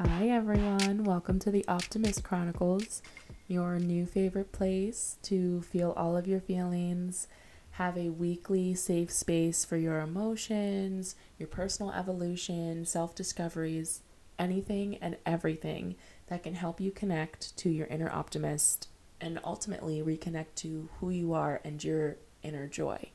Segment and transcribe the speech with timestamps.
[0.00, 1.02] Hi, everyone.
[1.02, 3.02] Welcome to the Optimist Chronicles,
[3.48, 7.26] your new favorite place to feel all of your feelings,
[7.72, 14.02] have a weekly safe space for your emotions, your personal evolution, self discoveries,
[14.38, 15.96] anything and everything
[16.28, 18.86] that can help you connect to your inner optimist
[19.20, 23.10] and ultimately reconnect to who you are and your inner joy.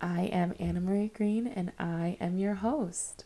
[0.00, 3.24] I am Annamarie Green and I am your host.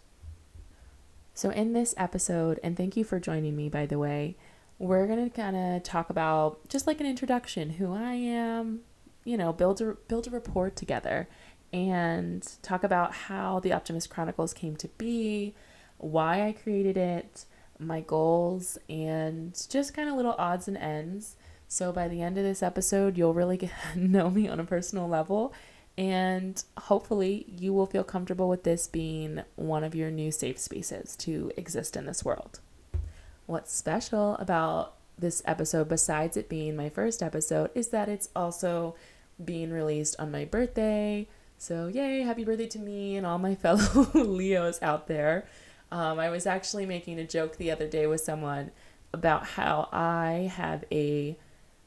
[1.36, 4.36] So, in this episode, and thank you for joining me, by the way,
[4.78, 8.82] we're going to kind of talk about just like an introduction who I am,
[9.24, 11.28] you know, build a, build a rapport together
[11.72, 15.56] and talk about how the Optimist Chronicles came to be,
[15.98, 17.46] why I created it,
[17.80, 21.34] my goals, and just kind of little odds and ends.
[21.66, 25.08] So, by the end of this episode, you'll really get know me on a personal
[25.08, 25.52] level
[25.96, 31.14] and hopefully, you will feel comfortable with this being one of your new safe spaces
[31.16, 32.60] to exist in this world.
[33.46, 38.96] What's special about this episode, besides it being my first episode, is that it's also
[39.42, 41.28] being released on my birthday.
[41.58, 45.46] So, yay, happy birthday to me and all my fellow Leos out there.
[45.92, 48.72] Um, I was actually making a joke the other day with someone
[49.12, 51.36] about how I have a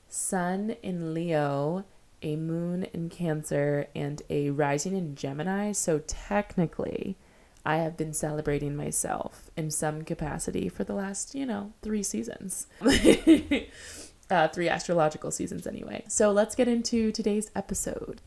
[0.07, 1.83] sun in Leo
[2.21, 5.71] a moon in Cancer, and a rising in Gemini.
[5.71, 7.17] So technically,
[7.65, 12.67] I have been celebrating myself in some capacity for the last, you know, three seasons.
[14.29, 16.03] uh, three astrological seasons, anyway.
[16.07, 18.21] So let's get into today's episode.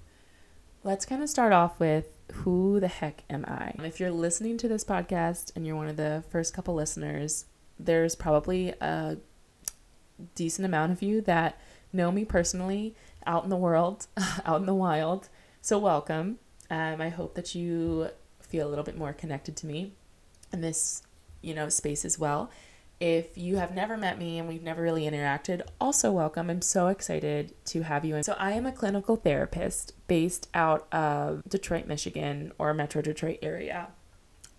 [0.85, 3.75] Let's kind of start off with who the heck am I?
[3.85, 7.47] If you're listening to this podcast and you're one of the first couple listeners,
[7.79, 9.17] there's probably a
[10.35, 11.59] decent amount of you that
[11.93, 12.95] know me personally
[13.27, 14.07] out in the world,
[14.47, 15.29] out in the wild.
[15.61, 16.39] So, welcome.
[16.71, 18.09] Um, I hope that you
[18.41, 19.93] feel a little bit more connected to me
[20.53, 21.03] in this,
[21.43, 22.51] you know, space as well.
[22.99, 26.51] If you have never met me and we've never really interacted, also welcome.
[26.51, 28.15] I'm so excited to have you.
[28.15, 33.39] And so, I am a clinical therapist based out of Detroit, Michigan, or Metro Detroit
[33.43, 33.89] area.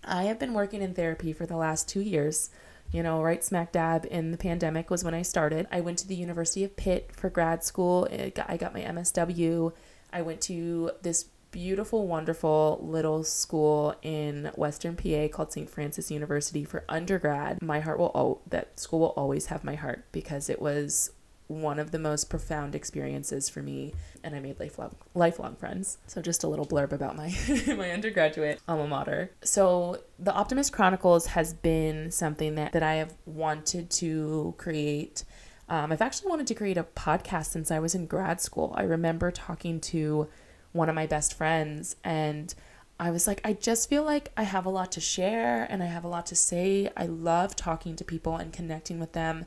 [0.04, 2.50] I have been working in therapy for the last two years
[2.92, 5.66] you know, right smack dab in the pandemic was when I started.
[5.72, 8.06] I went to the University of Pitt for grad school.
[8.10, 9.72] I got my MSW.
[10.12, 15.68] I went to this beautiful, wonderful little school in Western PA called St.
[15.68, 17.62] Francis University for undergrad.
[17.62, 21.10] My heart will, oh, that school will always have my heart because it was
[21.52, 25.98] one of the most profound experiences for me and I made lifelong lifelong friends.
[26.06, 27.34] So just a little blurb about my
[27.76, 29.30] my undergraduate alma mater.
[29.42, 35.24] So the Optimist Chronicles has been something that that I have wanted to create.
[35.68, 38.74] Um, I've actually wanted to create a podcast since I was in grad school.
[38.76, 40.28] I remember talking to
[40.72, 42.54] one of my best friends and
[42.98, 45.86] I was like, I just feel like I have a lot to share and I
[45.86, 46.88] have a lot to say.
[46.96, 49.46] I love talking to people and connecting with them.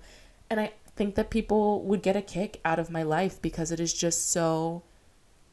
[0.49, 3.79] And I think that people would get a kick out of my life because it
[3.79, 4.83] is just so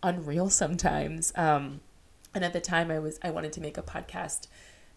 [0.03, 1.33] unreal sometimes.
[1.37, 1.81] Um,
[2.35, 4.47] and at the time, I was I wanted to make a podcast,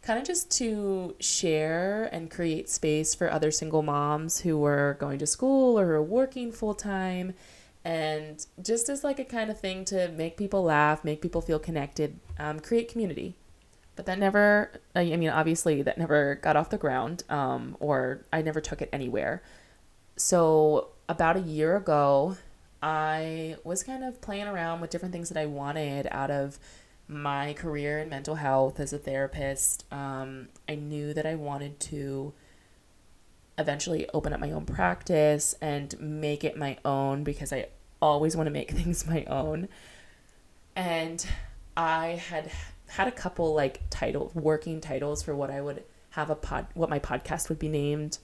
[0.01, 5.19] kind of just to share and create space for other single moms who were going
[5.19, 7.34] to school or working full time,
[7.84, 11.59] and just as like a kind of thing to make people laugh, make people feel
[11.59, 13.35] connected, um, create community.
[13.97, 18.41] But that never, I mean, obviously, that never got off the ground, um, or I
[18.41, 19.41] never took it anywhere
[20.18, 22.38] so about a year ago,
[22.81, 26.59] I was kind of playing around with different things that I wanted out of
[27.08, 29.86] my career in mental health as a therapist.
[29.92, 32.34] Um, I knew that I wanted to
[33.58, 37.68] eventually open up my own practice and make it my own because I
[38.02, 39.68] always want to make things my own.
[40.76, 41.26] And
[41.78, 42.52] I had
[42.88, 46.90] had a couple like title working titles for what I would have a pod what
[46.90, 48.18] my podcast would be named.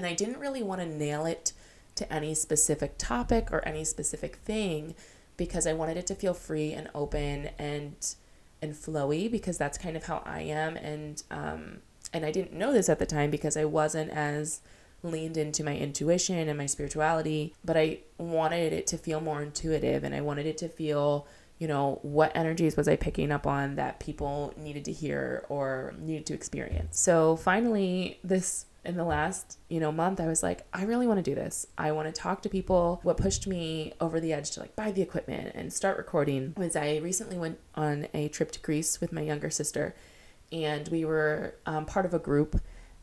[0.00, 1.52] And I didn't really want to nail it
[1.96, 4.94] to any specific topic or any specific thing
[5.36, 8.14] because I wanted it to feel free and open and
[8.62, 11.80] and flowy because that's kind of how I am and um
[12.14, 14.62] and I didn't know this at the time because I wasn't as
[15.02, 20.02] leaned into my intuition and my spirituality, but I wanted it to feel more intuitive
[20.02, 21.26] and I wanted it to feel,
[21.58, 25.92] you know, what energies was I picking up on that people needed to hear or
[25.98, 26.98] needed to experience.
[26.98, 31.18] So finally, this in the last you know month i was like i really want
[31.18, 31.66] to do this.
[31.76, 33.00] I want to talk to people.
[33.02, 36.76] What pushed me over the edge to like buy the equipment and start recording was
[36.76, 39.94] i recently went on a trip to greece with my younger sister
[40.52, 42.60] and we were um, part of a group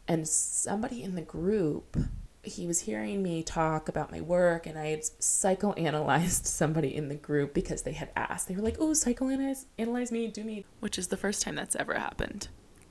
[0.08, 1.98] and somebody in the group
[2.44, 7.16] he was hearing me talk about my work and i had psychoanalyzed somebody in the
[7.16, 8.48] group because they had asked.
[8.48, 10.66] They were like oh psychoanalyze analyze me do me.
[10.80, 12.48] Which is the first time that's ever happened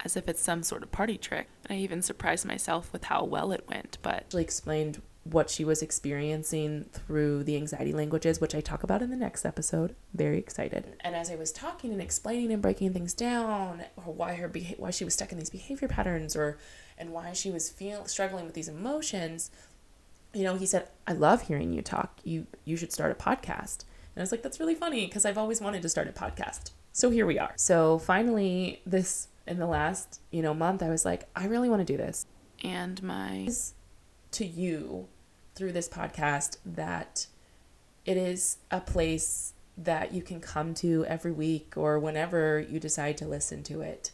[0.07, 1.49] as if it's some sort of party trick.
[1.69, 5.83] I even surprised myself with how well it went, but She explained what she was
[5.83, 9.97] experiencing through the anxiety languages, which I talk about in the next episode.
[10.15, 10.95] Very excited.
[11.01, 14.77] And as I was talking and explaining and breaking things down, or why her beha-
[14.79, 16.59] why she was stuck in these behavior patterns, or
[16.97, 19.51] and why she was feel struggling with these emotions,
[20.33, 22.21] you know, he said, "I love hearing you talk.
[22.23, 25.39] You you should start a podcast." And I was like, "That's really funny because I've
[25.39, 27.53] always wanted to start a podcast." So here we are.
[27.57, 31.87] So finally, this in the last you know month, I was like, "I really want
[31.87, 32.27] to do this."
[32.63, 33.49] And my
[34.33, 35.09] to you
[35.55, 37.27] through this podcast that
[38.05, 43.19] it is a place that you can come to every week or whenever you decide
[43.19, 44.13] to listen to it.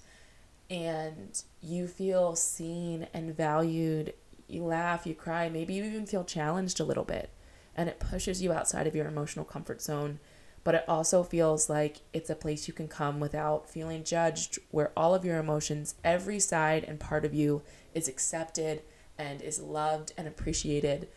[0.70, 4.14] And you feel seen and valued.
[4.48, 7.30] You laugh, you cry, maybe you even feel challenged a little bit.
[7.76, 10.18] And it pushes you outside of your emotional comfort zone.
[10.64, 14.92] But it also feels like it's a place you can come without feeling judged, where
[14.96, 17.62] all of your emotions, every side and part of you
[17.94, 18.82] is accepted
[19.18, 21.08] and is loved and appreciated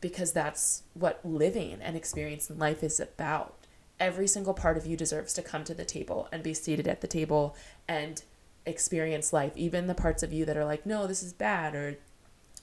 [0.00, 3.54] because that's what living and experiencing life is about.
[3.98, 7.02] Every single part of you deserves to come to the table and be seated at
[7.02, 7.54] the table
[7.86, 8.22] and
[8.64, 9.52] experience life.
[9.56, 11.98] Even the parts of you that are like, no, this is bad, or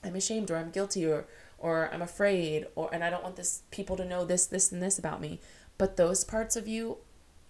[0.02, 1.26] I'm ashamed, or I'm guilty, or
[1.60, 4.82] or I'm afraid, or and I don't want this people to know this, this, and
[4.82, 5.40] this about me.
[5.78, 6.98] But those parts of you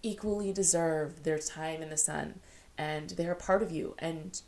[0.03, 2.41] equally deserve their time in the sun
[2.77, 4.41] and they're a part of you and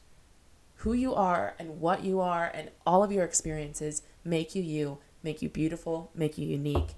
[0.77, 4.99] who you are and what you are and all of your experiences make you you
[5.23, 6.95] make you beautiful, make you unique.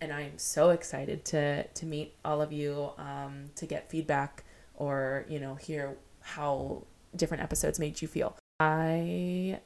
[0.00, 4.44] And I'm so excited to to meet all of you, um, to get feedback
[4.74, 6.82] or you know hear how
[7.14, 8.36] different episodes made you feel.
[8.60, 9.60] I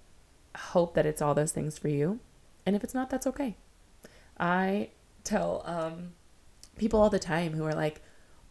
[0.56, 2.20] hope that it's all those things for you,
[2.64, 3.56] and if it's not, that's okay.
[4.38, 4.90] I
[5.24, 6.12] tell um,
[6.80, 8.02] people all the time who are like,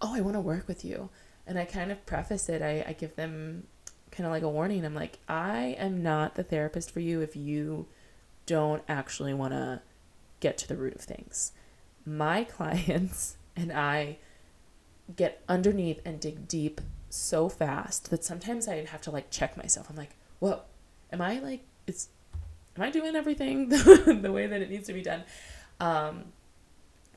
[0.02, 1.10] "Oh, I want to work with you,"
[1.48, 2.62] and I kind of preface it.
[2.62, 3.64] I, I give them
[4.12, 4.86] kind of like a warning.
[4.86, 7.88] I'm like, I am not the therapist for you if you
[8.46, 9.82] don't actually want to
[10.40, 11.52] get to the root of things.
[12.06, 14.18] My clients and I
[15.16, 19.90] get underneath and dig deep so fast that sometimes I have to like check myself.
[19.90, 20.62] I'm like, whoa,
[21.12, 22.10] am I like, it's,
[22.76, 25.24] am I doing everything the way that it needs to be done?
[25.80, 26.26] Um,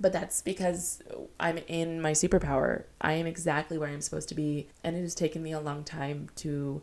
[0.02, 1.00] but that's because
[1.38, 2.84] I'm in my superpower.
[3.00, 4.68] I am exactly where I'm supposed to be.
[4.82, 6.82] And it has taken me a long time to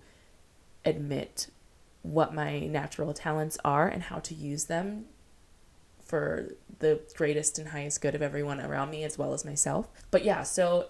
[0.85, 1.49] admit
[2.01, 5.05] what my natural talents are and how to use them
[6.01, 9.89] for the greatest and highest good of everyone around me as well as myself.
[10.11, 10.87] But yeah, so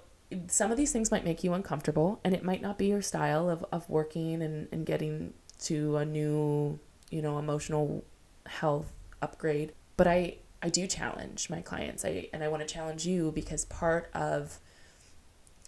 [0.47, 3.49] some of these things might make you uncomfortable and it might not be your style
[3.49, 6.79] of, of working and, and getting to a new,
[7.09, 8.05] you know, emotional
[8.45, 9.73] health upgrade.
[9.97, 12.03] But I, I do challenge my clients.
[12.03, 14.59] I and I want to challenge you because part of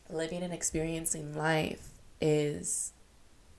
[0.09, 1.89] living and experiencing life
[2.19, 2.93] is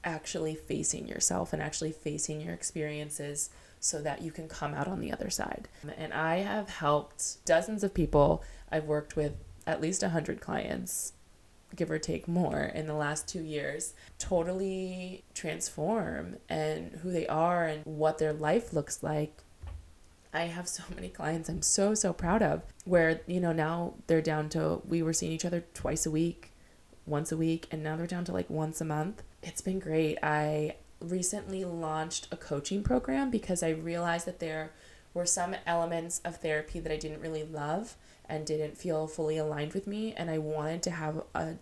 [0.04, 3.50] actually facing yourself and actually facing your experiences
[3.80, 5.68] so that you can come out on the other side.
[5.96, 8.44] And I have helped dozens of people.
[8.70, 9.34] I've worked with
[9.66, 11.12] at least 100 clients,
[11.74, 17.66] give or take more, in the last two years, totally transform and who they are
[17.66, 19.41] and what their life looks like.
[20.32, 24.22] I have so many clients I'm so, so proud of where, you know, now they're
[24.22, 26.52] down to, we were seeing each other twice a week,
[27.04, 30.18] once a week, and now they're down to like once a month it's been great.
[30.22, 34.72] I recently launched a coaching program because I realized that there
[35.14, 37.96] were some elements of therapy that I didn't really love
[38.28, 41.54] and didn't feel fully aligned with me and I wanted to have a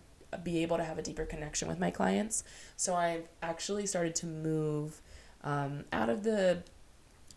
[0.43, 2.45] be able to have a deeper connection with my clients.
[2.77, 5.01] So I've actually started to move
[5.43, 6.63] um, out of the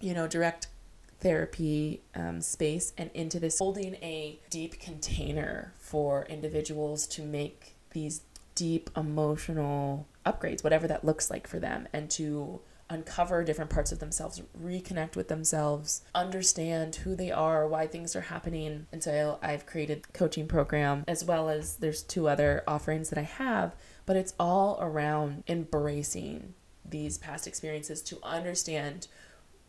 [0.01, 0.69] you know direct
[1.25, 8.21] therapy um, space and into this holding a deep container for individuals to make these
[8.55, 14.01] deep emotional upgrades, whatever that looks like for them, and to uncover different parts of
[14.01, 18.87] themselves, reconnect with themselves, understand who they are, why things are happening.
[18.93, 23.23] And so I've created coaching program as well as there's two other offerings that I
[23.23, 26.53] have, but it's all around embracing
[26.85, 29.09] these past experiences to understand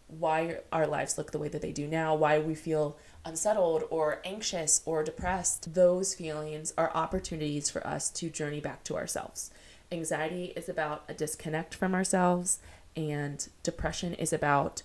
[0.07, 4.21] why our lives look the way that they do now, why we feel unsettled or
[4.24, 5.74] anxious or depressed.
[5.74, 9.51] Those feelings are opportunities for us to journey back to ourselves.
[9.91, 12.59] Anxiety is about a disconnect from ourselves,
[12.95, 14.83] and depression is about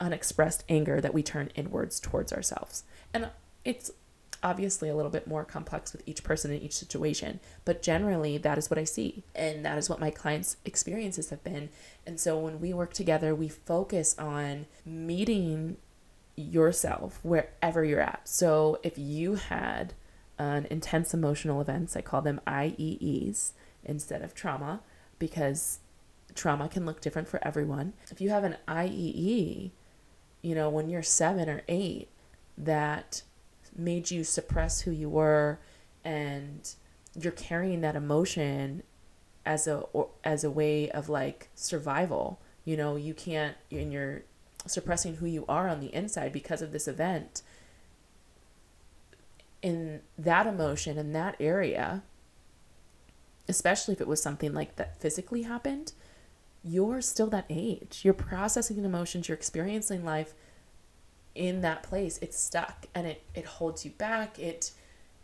[0.00, 2.84] unexpressed anger that we turn inwards towards ourselves.
[3.12, 3.30] And
[3.64, 3.90] it's
[4.44, 8.58] obviously a little bit more complex with each person in each situation, but generally that
[8.58, 9.24] is what I see.
[9.34, 11.70] And that is what my clients' experiences have been.
[12.06, 15.78] And so when we work together, we focus on meeting
[16.36, 18.28] yourself wherever you're at.
[18.28, 19.94] So if you had
[20.38, 23.52] an intense emotional events, I call them IEEs
[23.84, 24.80] instead of trauma,
[25.18, 25.78] because
[26.34, 27.92] trauma can look different for everyone.
[28.10, 29.70] If you have an IEE,
[30.42, 32.08] you know, when you're seven or eight,
[32.58, 33.22] that
[33.76, 35.58] made you suppress who you were
[36.04, 36.74] and
[37.18, 38.82] you're carrying that emotion
[39.46, 42.40] as a or, as a way of like survival.
[42.64, 44.22] You know you can't and you're
[44.66, 47.42] suppressing who you are on the inside because of this event.
[49.62, 52.02] In that emotion in that area
[53.46, 55.92] especially if it was something like that physically happened
[56.64, 58.00] you're still that age.
[58.02, 60.34] You're processing emotions you're experiencing life
[61.34, 64.38] in that place it's stuck and it it holds you back.
[64.38, 64.72] It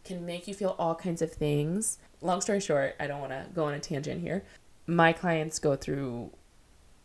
[0.04, 1.98] can make you feel all kinds of things.
[2.20, 4.44] Long story short i don't want to go on a tangent here.
[4.86, 6.30] My clients go through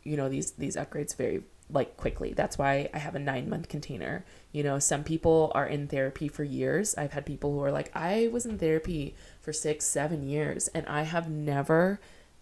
[0.03, 2.33] you know these these upgrades very like quickly.
[2.33, 4.25] That's why i have a nine month container.
[4.51, 6.95] You know some people are in therapy for years.
[6.97, 10.85] I've had people who are like i was in therapy for six seven years and
[10.87, 11.99] i have never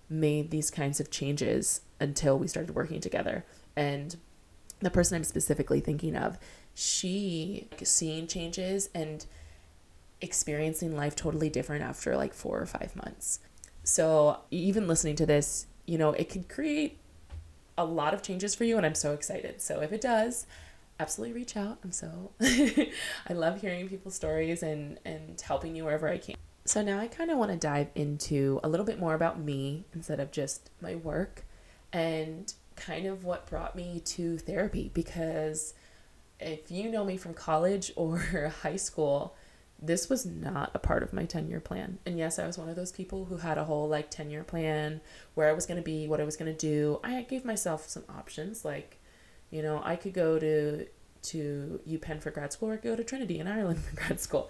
[0.10, 3.46] made these kinds of changes until we started working together.
[3.76, 4.16] And
[4.84, 6.38] the person I'm specifically thinking of,
[6.74, 9.26] she seeing changes and
[10.22, 13.40] experiencing life totally different after like four or five months.
[13.84, 16.98] So even listening to this, you know, it could create
[17.78, 19.62] a lot of changes for you, and I'm so excited.
[19.62, 20.46] So if it does,
[21.00, 21.80] absolutely reach out.
[21.84, 26.36] I'm so I love hearing people's stories and and helping you wherever I can.
[26.66, 29.86] So now I kind of want to dive into a little bit more about me
[29.94, 31.44] instead of just my work
[31.92, 35.74] and kind of what brought me to therapy because
[36.40, 38.18] if you know me from college or
[38.62, 39.36] high school,
[39.82, 42.00] this was not a part of my 10 year plan.
[42.06, 44.44] And yes, I was one of those people who had a whole like 10 year
[44.44, 45.02] plan
[45.34, 47.00] where I was going to be, what I was going to do.
[47.04, 49.00] I gave myself some options like,
[49.52, 50.88] you know, I could go to
[51.24, 54.50] to UPenn for grad school or go to Trinity in Ireland for grad school.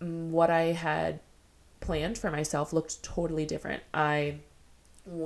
[0.00, 1.20] Mm, what I had
[1.80, 3.82] planned for myself looked totally different.
[3.92, 4.40] I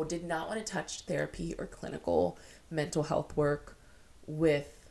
[0.09, 2.39] did not want to touch therapy or clinical
[2.71, 3.77] mental health work
[4.27, 4.91] with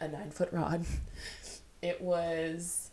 [0.00, 0.84] a nine foot rod.
[1.82, 2.92] It was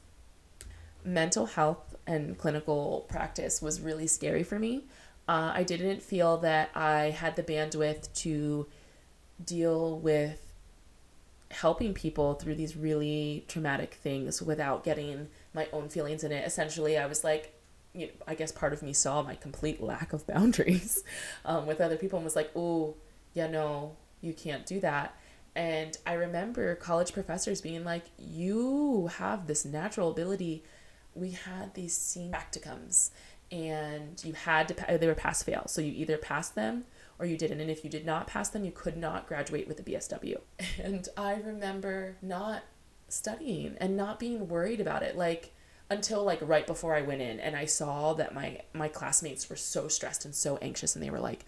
[1.05, 4.85] mental health and clinical practice was really scary for me.
[5.27, 8.65] Uh, I didn't feel that I had the bandwidth to
[9.45, 10.53] deal with
[11.51, 16.45] helping people through these really traumatic things without getting my own feelings in it.
[16.45, 17.58] Essentially, I was like,
[17.93, 21.03] you know, I guess part of me saw my complete lack of boundaries
[21.45, 22.95] um, with other people and was like, oh,
[23.33, 25.15] yeah, no, you can't do that.
[25.55, 30.63] And I remember college professors being like, you have this natural ability.
[31.15, 33.09] We had these scene practicums
[33.51, 35.63] and you had to, they were pass fail.
[35.67, 36.85] So you either passed them
[37.17, 37.59] or you didn't.
[37.59, 40.39] And if you did not pass them, you could not graduate with a BSW.
[40.83, 42.63] And I remember not
[43.07, 45.17] studying and not being worried about it.
[45.17, 45.53] Like,
[45.89, 49.55] until like right before I went in and I saw that my my classmates were
[49.55, 51.45] so stressed and so anxious and they were like,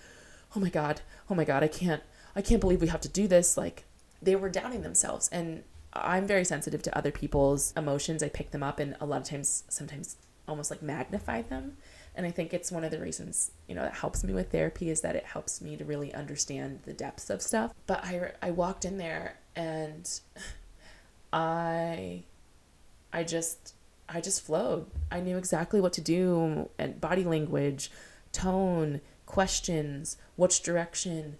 [0.55, 1.01] "Oh my god.
[1.29, 2.03] Oh my god, I can't
[2.35, 3.85] I can't believe we have to do this." Like
[4.21, 8.23] they were doubting themselves and I'm very sensitive to other people's emotions.
[8.23, 10.15] I pick them up and a lot of times sometimes
[10.47, 11.77] almost like magnify them.
[12.15, 14.89] And I think it's one of the reasons, you know, that helps me with therapy
[14.89, 17.73] is that it helps me to really understand the depths of stuff.
[17.87, 20.09] But I I walked in there and
[21.33, 22.23] I
[23.13, 23.75] I just
[24.13, 24.87] I just flowed.
[25.09, 27.89] I knew exactly what to do and body language,
[28.31, 31.37] tone, questions, which direction.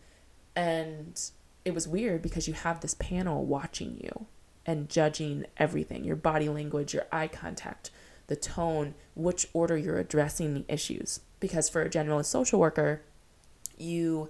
[0.56, 1.20] And
[1.66, 4.28] it was weird because you have this panel watching you
[4.66, 7.92] and judging everything your body language, your eye contact,
[8.28, 11.20] the tone, which order you're addressing the issues.
[11.40, 13.02] Because for a generalist social worker,
[13.78, 14.30] you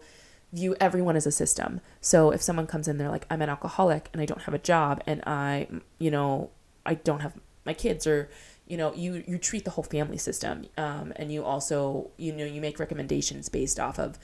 [0.51, 1.79] view everyone as a system.
[1.99, 4.59] So if someone comes in, they're like, I'm an alcoholic and I don't have a
[4.59, 5.67] job and I,
[5.99, 6.49] you know,
[6.85, 7.33] I don't have
[7.65, 8.29] my kids or
[8.67, 12.45] you know you you treat the whole family system um, and you also you know
[12.45, 14.17] you make recommendations based off of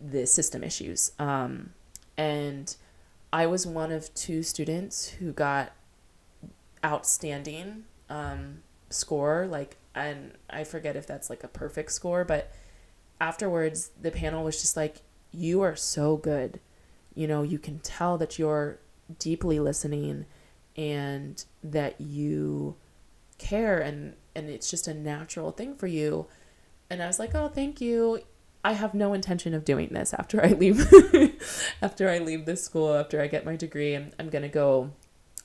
[0.00, 1.12] the system issues.
[1.18, 1.70] Um,
[2.18, 2.76] and
[3.32, 5.72] i was one of two students who got
[6.84, 12.52] outstanding um, score like and i forget if that's like a perfect score but
[13.20, 15.02] afterwards the panel was just like
[15.32, 16.60] you are so good.
[17.14, 18.78] You know you can tell that you're
[19.18, 20.26] deeply listening
[20.76, 22.76] and that you
[23.38, 26.26] care and and it's just a natural thing for you.
[26.90, 28.20] And i was like oh thank you.
[28.64, 30.86] I have no intention of doing this after i leave
[31.82, 33.94] after i leave this school after i get my degree.
[33.94, 34.90] I'm, I'm gonna go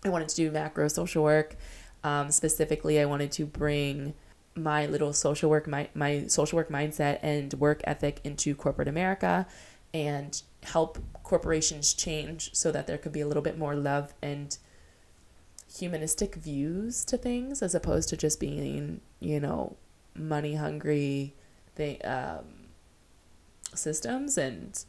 [0.04, 1.56] i wanted to do macro social work.
[2.04, 4.16] Um, specifically i wanted to bring
[4.56, 9.48] my little social work my, my social work mindset and work ethic into corporate america
[9.94, 14.58] and help corporations change so that there could be a little bit more love and
[15.74, 19.78] humanistic views to things as opposed to just being, you know,
[20.16, 21.36] money hungry,
[21.76, 22.46] they um
[23.74, 24.84] systems and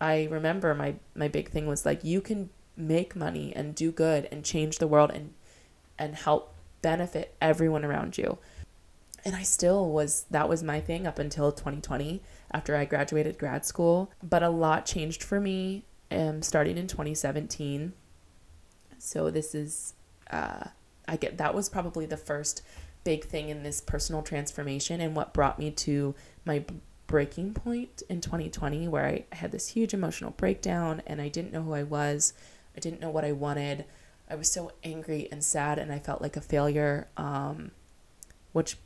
[0.00, 4.28] I remember my my big thing was like you can make money and do good
[4.32, 5.34] and change the world and
[5.98, 8.38] and help benefit everyone around you.
[9.24, 13.64] And I still was that was my thing up until 2020 after I graduated grad
[13.64, 17.92] school, but a lot changed for me um starting in 2017.
[19.02, 19.94] So this is
[20.30, 20.68] uh
[21.08, 22.62] I get that was probably the first
[23.04, 26.64] big thing in this personal transformation and what brought me to my
[27.08, 31.62] breaking point in 2020 where I had this huge emotional breakdown and I didn't know
[31.62, 32.32] who I was.
[32.76, 33.84] I didn't know what I wanted.
[34.30, 37.72] I was so angry and sad and I felt like a failure, um,
[38.52, 38.78] which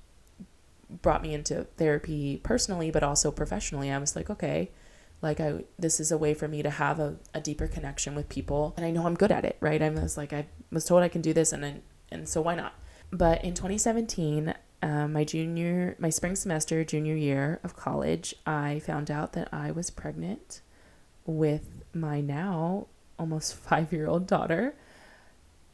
[1.02, 3.92] brought me into therapy personally, but also professionally.
[3.92, 4.70] I was like, okay,
[5.23, 8.28] like I this is a way for me to have a, a deeper connection with
[8.28, 9.80] people and I know I'm good at it, right?
[9.80, 12.54] I was like I was told I can do this and then and so why
[12.54, 12.75] not?
[13.11, 19.11] But in 2017, um, my junior, my spring semester, junior year of college, I found
[19.11, 20.61] out that I was pregnant
[21.25, 22.87] with my now
[23.18, 24.75] almost five year old daughter.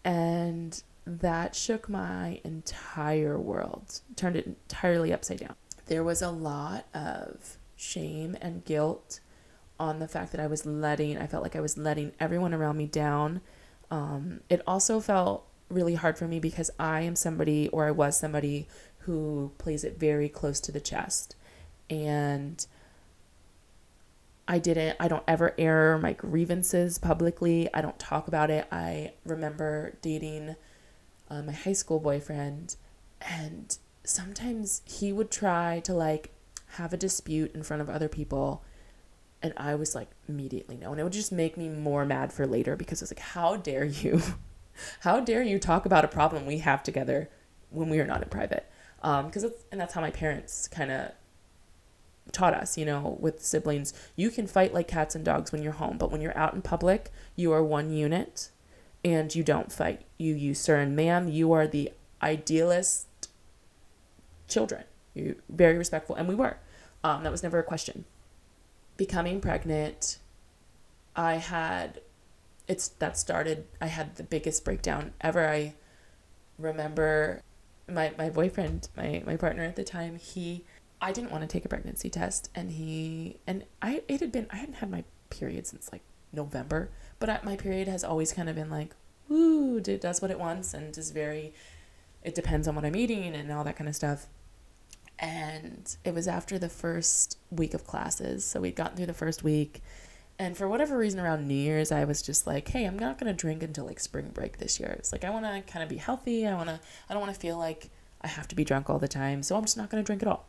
[0.05, 5.55] And that shook my entire world, turned it entirely upside down.
[5.87, 9.21] There was a lot of shame and guilt
[9.83, 12.77] on the fact that I was letting, I felt like I was letting everyone around
[12.77, 13.41] me down.
[13.91, 18.17] Um, it also felt really hard for me because I am somebody, or I was
[18.17, 18.69] somebody,
[19.01, 21.35] who plays it very close to the chest.
[21.91, 22.65] And
[24.47, 27.69] I didn't, I don't ever air my grievances publicly.
[27.75, 28.69] I don't talk about it.
[28.71, 30.55] I remember dating
[31.29, 32.77] uh, my high school boyfriend,
[33.21, 36.31] and sometimes he would try to like
[36.77, 38.63] have a dispute in front of other people.
[39.43, 40.93] And I was like, immediately no.
[40.93, 43.57] And it would just make me more mad for later because I was like, how
[43.57, 44.23] dare you?
[45.01, 47.29] how dare you talk about a problem we have together
[47.71, 48.69] when we are not in private?
[49.03, 51.11] because um, and that's how my parents kind of
[52.31, 55.73] taught us you know with siblings you can fight like cats and dogs when you're
[55.73, 58.51] home but when you're out in public you are one unit
[59.05, 61.91] and you don't fight you you sir and ma'am you are the
[62.23, 63.29] idealist
[64.47, 66.59] children you very respectful and we were
[67.03, 68.05] um, that was never a question
[68.97, 70.19] becoming pregnant
[71.17, 72.01] i had
[72.69, 75.75] it's that started i had the biggest breakdown ever i
[76.59, 77.43] remember
[77.89, 80.65] my my boyfriend, my my partner at the time, he
[81.01, 84.47] I didn't want to take a pregnancy test, and he and I it had been
[84.51, 86.03] I hadn't had my period since like
[86.33, 88.95] November, but I, my period has always kind of been like,
[89.29, 91.53] woo, it does what it wants, and is very,
[92.23, 94.27] it depends on what I'm eating and all that kind of stuff.
[95.23, 99.43] And it was after the first week of classes, so we'd gotten through the first
[99.43, 99.81] week,
[100.39, 103.33] and for whatever reason, around New Year's, I was just like, hey, I'm not gonna
[103.33, 104.91] drink until like spring break this year.
[104.99, 106.47] It's like I want to kind of be healthy.
[106.49, 106.81] I want to.
[107.09, 109.45] I don't want to feel like I have to be drunk all the time.
[109.45, 110.47] So I'm just not gonna drink at all.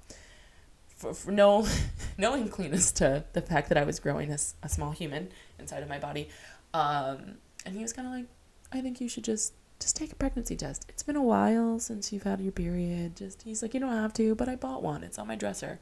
[0.88, 1.68] For, for no,
[2.18, 5.90] no incliness to the fact that I was growing as a small human inside of
[5.90, 6.30] my body.
[6.74, 8.26] Um, and he was kind of like,
[8.72, 10.86] I think you should just just take a pregnancy test.
[10.88, 13.18] It's been a while since you've had your period.
[13.18, 15.04] Just he's like, you don't have to, but I bought one.
[15.04, 15.80] It's on my dresser.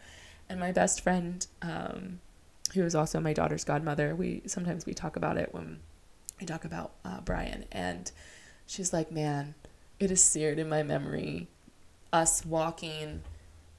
[0.50, 2.20] And my best friend, um,
[2.74, 4.16] who is also my daughter's godmother.
[4.16, 5.80] We sometimes we talk about it when
[6.40, 8.12] we talk about uh, Brian, and
[8.66, 9.54] she's like, "Man,
[10.00, 11.48] it is seared in my memory.
[12.12, 13.22] Us walking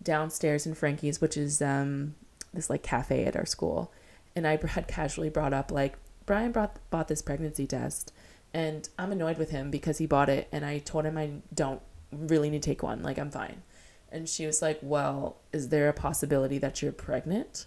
[0.03, 2.15] downstairs in Frankie's, which is um,
[2.55, 3.93] this like cafe at our school,
[4.37, 8.13] and I had casually brought up like Brian brought bought this pregnancy test,
[8.55, 11.83] and I'm annoyed with him because he bought it, and I told him I don't
[12.11, 13.03] really need to take one.
[13.03, 13.63] Like I'm fine."
[14.11, 17.67] And she was like, Well, is there a possibility that you're pregnant?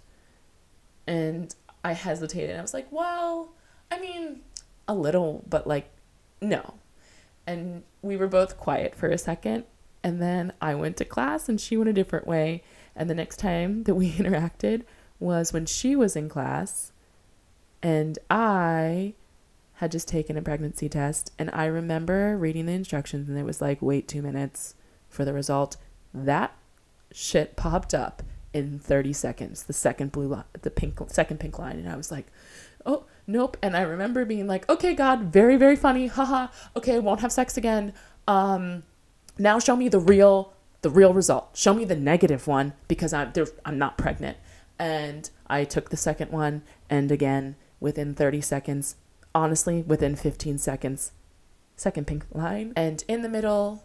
[1.07, 1.53] And
[1.85, 2.57] I hesitated.
[2.57, 3.53] I was like, well,
[3.91, 4.41] I mean,
[4.87, 5.91] a little, but like,
[6.41, 6.73] no.
[7.45, 9.65] And we were both quiet for a second.
[10.03, 12.63] And then I went to class and she went a different way.
[12.95, 14.83] And the next time that we interacted
[15.19, 16.91] was when she was in class
[17.83, 19.13] and I
[19.75, 21.31] had just taken a pregnancy test.
[21.37, 24.75] And I remember reading the instructions and it was like, wait two minutes
[25.09, 25.77] for the result.
[26.13, 26.55] That
[27.11, 28.23] shit popped up
[28.55, 32.09] in 30 seconds the second blue line the pink second pink line and i was
[32.09, 32.25] like
[32.85, 37.19] oh nope and i remember being like okay god very very funny haha okay won't
[37.19, 37.93] have sex again
[38.29, 38.83] um
[39.37, 43.31] now show me the real the real result show me the negative one because i'm
[43.33, 44.37] there i'm not pregnant
[44.79, 48.95] and i took the second one and again within 30 seconds
[49.35, 51.11] honestly within 15 seconds
[51.75, 53.83] second pink line and in the middle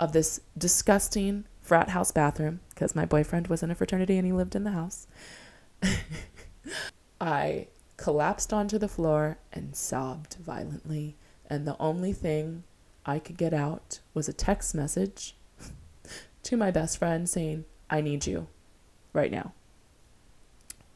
[0.00, 4.32] of this disgusting frat house bathroom because my boyfriend was in a fraternity and he
[4.32, 5.06] lived in the house.
[7.20, 11.16] I collapsed onto the floor and sobbed violently,
[11.48, 12.64] and the only thing
[13.04, 15.34] I could get out was a text message
[16.44, 18.48] to my best friend saying, I need you
[19.12, 19.52] right now.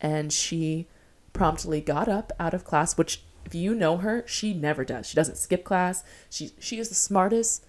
[0.00, 0.86] and she
[1.32, 5.06] promptly got up out of class, which if you know her, she never does.
[5.06, 6.04] She doesn't skip class.
[6.30, 7.64] She she is the smartest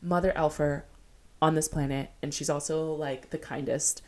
[0.00, 0.82] mother elfer
[1.40, 4.02] on this planet, and she's also like the kindest.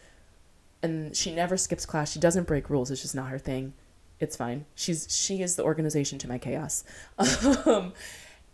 [0.82, 2.12] And she never skips class.
[2.12, 2.90] She doesn't break rules.
[2.90, 3.74] It's just not her thing.
[4.18, 4.64] It's fine.
[4.74, 6.84] She's she is the organization to my chaos.
[7.66, 7.92] Um,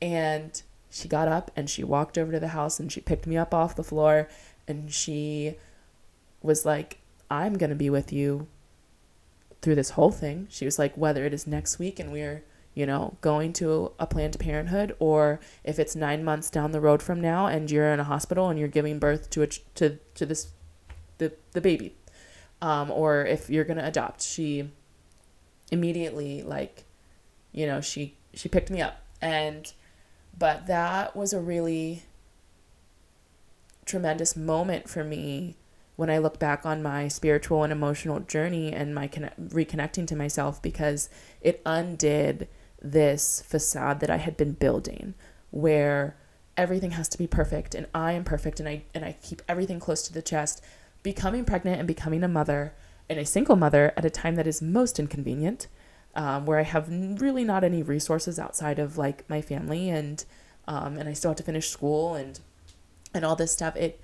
[0.02, 3.36] and she got up and she walked over to the house and she picked me
[3.36, 4.28] up off the floor
[4.68, 5.56] and she
[6.42, 6.98] was like,
[7.30, 8.48] "I'm gonna be with you
[9.66, 12.44] through this whole thing." She was like, "Whether it is next week and we're
[12.76, 17.02] you know, going to a Planned Parenthood, or if it's nine months down the road
[17.02, 20.26] from now and you're in a hospital and you're giving birth to a to to
[20.26, 20.48] this
[21.16, 21.96] the the baby,
[22.60, 24.20] um, or if you're gonna adopt.
[24.20, 24.70] She
[25.72, 26.84] immediately like,
[27.50, 29.72] you know, she she picked me up, and
[30.38, 32.02] but that was a really
[33.86, 35.56] tremendous moment for me
[35.96, 40.16] when I look back on my spiritual and emotional journey and my connect- reconnecting to
[40.16, 41.08] myself because
[41.40, 42.48] it undid
[42.80, 45.14] this facade that I had been building
[45.50, 46.16] where
[46.56, 49.80] everything has to be perfect and I am perfect and I and I keep everything
[49.80, 50.62] close to the chest
[51.02, 52.74] becoming pregnant and becoming a mother
[53.08, 55.66] and a single mother at a time that is most inconvenient
[56.14, 60.24] um, where I have really not any resources outside of like my family and
[60.66, 62.40] um, and I still have to finish school and
[63.14, 64.00] and all this stuff it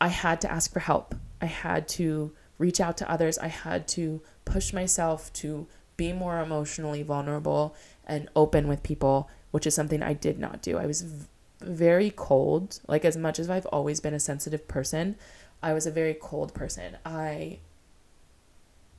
[0.00, 3.86] I had to ask for help I had to reach out to others I had
[3.88, 7.74] to push myself to be more emotionally vulnerable
[8.06, 10.78] and open with people, which is something I did not do.
[10.78, 11.26] I was v-
[11.60, 12.80] very cold.
[12.86, 15.16] Like, as much as I've always been a sensitive person,
[15.62, 16.98] I was a very cold person.
[17.04, 17.58] I,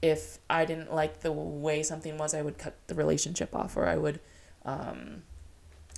[0.02, 3.86] if I didn't like the way something was, I would cut the relationship off or
[3.86, 4.20] I would,
[4.66, 5.24] um,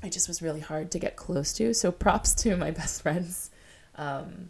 [0.04, 1.74] I just was really hard to get close to.
[1.74, 3.52] So props to my best friends,
[3.96, 4.50] um,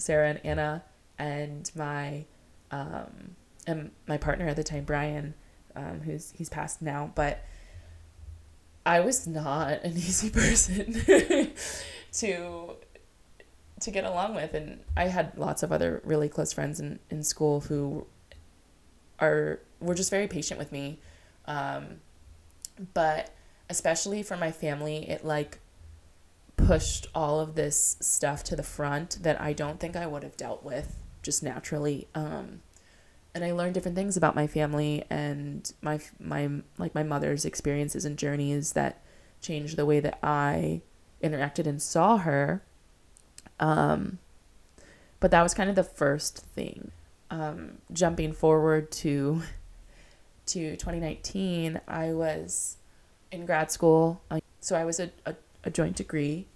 [0.00, 0.84] Sarah and Anna,
[1.18, 2.24] and my,
[2.70, 5.34] um, and my partner at the time, Brian,
[5.76, 7.44] um, who's he's passed now, but
[8.84, 11.02] I was not an easy person
[12.12, 12.76] to
[13.80, 17.22] to get along with and I had lots of other really close friends in, in
[17.22, 18.06] school who
[19.20, 20.98] are were just very patient with me.
[21.46, 22.00] Um,
[22.94, 23.30] but
[23.70, 25.60] especially for my family, it like
[26.58, 30.36] pushed all of this stuff to the front that I don't think I would have
[30.36, 32.08] dealt with just naturally.
[32.14, 32.60] Um,
[33.34, 38.04] and I learned different things about my family and my my like my mother's experiences
[38.04, 39.00] and journeys that
[39.40, 40.82] changed the way that I
[41.22, 42.62] interacted and saw her.
[43.60, 44.18] Um,
[45.20, 46.90] but that was kind of the first thing.
[47.30, 49.42] Um, jumping forward to
[50.46, 52.78] to 2019, I was
[53.30, 54.22] in grad school.
[54.60, 56.46] So I was a, a, a joint degree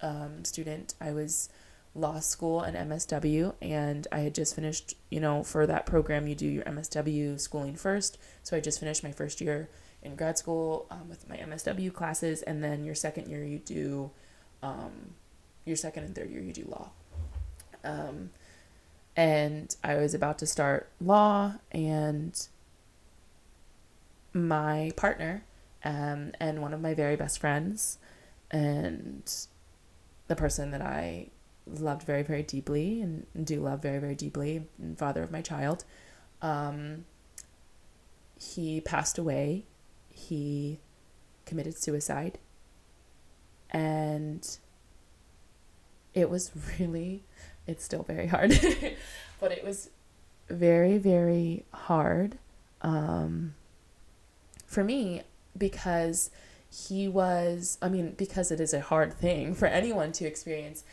[0.00, 0.94] um, student.
[1.00, 1.48] I was
[1.94, 6.34] law school and MSW, and I had just finished, you know, for that program, you
[6.34, 8.18] do your MSW schooling first.
[8.42, 9.68] So I just finished my first year
[10.02, 14.10] in grad school um, with my MSW classes, and then your second year, you do
[14.62, 15.14] um,
[15.64, 16.90] your second and third year, you do law.
[17.84, 18.30] Um,
[19.16, 22.48] and I was about to start law, and
[24.32, 25.42] my partner
[25.84, 27.98] um, and one of my very best friends,
[28.50, 29.30] and
[30.26, 31.28] the person that I
[31.66, 35.84] loved very, very deeply and do love very, very deeply, and father of my child.
[36.40, 37.04] Um,
[38.38, 39.64] he passed away.
[40.10, 40.80] He
[41.44, 42.38] committed suicide.
[43.70, 44.46] And
[46.14, 47.24] it was really,
[47.66, 48.50] it's still very hard,
[49.40, 49.90] but it was
[50.48, 52.38] very, very hard
[52.80, 53.54] um,
[54.66, 55.22] for me
[55.56, 56.30] because
[56.70, 60.84] he was, I mean, because it is a hard thing for anyone to experience.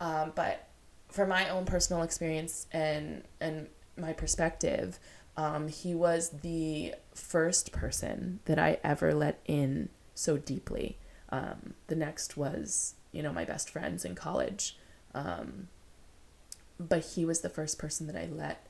[0.00, 0.68] Um, but
[1.08, 4.98] from my own personal experience and and my perspective,
[5.36, 10.98] um, he was the first person that I ever let in so deeply.
[11.30, 14.76] Um, the next was, you know, my best friends in college.
[15.14, 15.68] Um,
[16.78, 18.66] but he was the first person that I let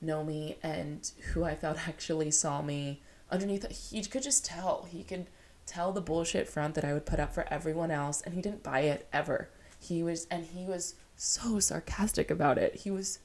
[0.00, 3.90] know me and who I felt actually saw me underneath.
[3.90, 4.88] He could just tell.
[4.90, 5.26] He could
[5.66, 8.62] tell the bullshit front that I would put up for everyone else, and he didn't
[8.62, 9.50] buy it ever.
[9.78, 12.76] He was and he was so sarcastic about it.
[12.76, 13.18] He was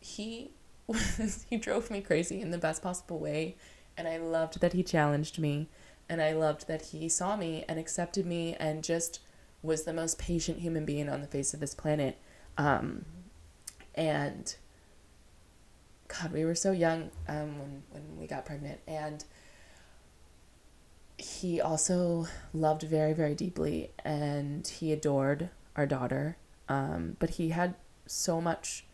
[0.00, 0.52] he
[0.86, 3.56] was he drove me crazy in the best possible way
[3.96, 5.68] and i loved that he challenged me
[6.08, 9.20] and i loved that he saw me and accepted me and just
[9.62, 12.16] was the most patient human being on the face of this planet.
[12.56, 13.04] Um,
[13.94, 14.54] and
[16.06, 19.24] god we were so young um, when, when we got pregnant and
[21.18, 26.36] he also loved very very deeply and he adored our daughter.
[26.68, 27.74] Um, but he had
[28.06, 28.86] so much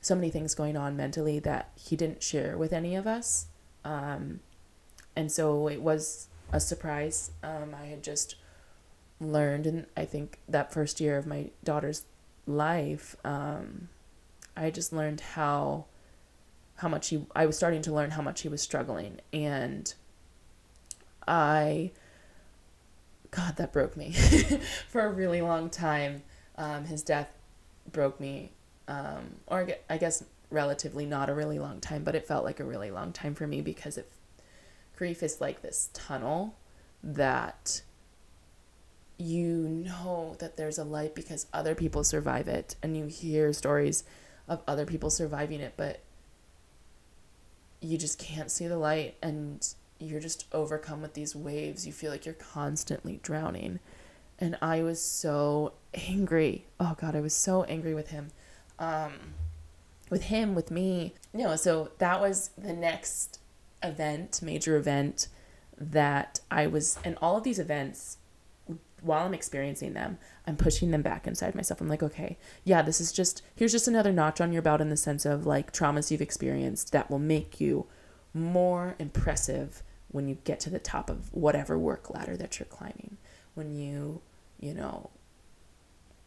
[0.00, 3.46] so many things going on mentally that he didn't share with any of us.
[3.84, 4.40] Um,
[5.16, 7.32] and so it was a surprise.
[7.42, 8.36] Um, I had just
[9.20, 12.04] learned, and I think that first year of my daughter's
[12.46, 13.88] life, um,
[14.56, 15.86] I just learned how
[16.76, 19.92] how much he I was starting to learn how much he was struggling and
[21.26, 21.92] I
[23.30, 24.12] God that broke me
[24.88, 26.22] for a really long time.
[26.56, 27.28] Um, his death
[27.92, 28.52] broke me
[28.88, 32.64] um, or I guess relatively not a really long time but it felt like a
[32.64, 33.98] really long time for me because
[34.96, 36.54] grief is like this tunnel
[37.02, 37.82] that
[39.18, 44.04] you know that there's a light because other people survive it and you hear stories
[44.48, 46.00] of other people surviving it but
[47.80, 51.86] you just can't see the light and you're just overcome with these waves.
[51.86, 53.80] You feel like you're constantly drowning.
[54.38, 56.66] And I was so angry.
[56.78, 58.28] Oh God, I was so angry with him.
[58.78, 59.12] Um,
[60.10, 61.14] with him, with me.
[61.32, 63.40] Know, so that was the next
[63.82, 65.28] event, major event
[65.78, 68.18] that I was, and all of these events
[69.02, 71.80] while I'm experiencing them, I'm pushing them back inside myself.
[71.80, 74.88] I'm like, okay, yeah, this is just, here's just another notch on your belt in
[74.88, 77.86] the sense of like traumas you've experienced that will make you
[78.36, 83.16] more impressive when you get to the top of whatever work ladder that you're climbing.
[83.54, 84.20] When you,
[84.60, 85.10] you know,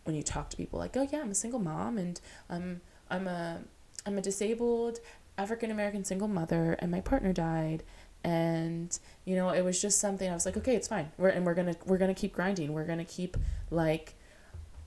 [0.04, 2.20] when you talk to people like, oh yeah, I'm a single mom and
[2.50, 3.60] I'm, I'm a,
[4.06, 5.00] I'm a disabled
[5.38, 7.84] African American single mother and my partner died.
[8.22, 11.10] And you know it was just something i was like okay it's fine.
[11.18, 12.74] We're and we're gonna we're gonna keep grinding.
[12.74, 13.38] We're gonna keep
[13.72, 14.16] like